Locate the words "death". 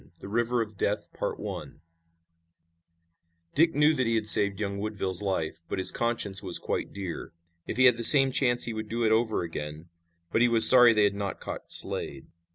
0.79-1.11